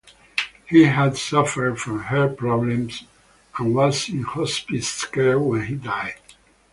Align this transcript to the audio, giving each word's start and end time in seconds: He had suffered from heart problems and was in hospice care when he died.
He 0.67 0.85
had 0.85 1.15
suffered 1.15 1.79
from 1.79 2.05
heart 2.05 2.35
problems 2.37 3.03
and 3.59 3.75
was 3.75 4.09
in 4.09 4.23
hospice 4.23 5.05
care 5.05 5.37
when 5.37 5.67
he 5.67 5.75
died. 5.75 6.15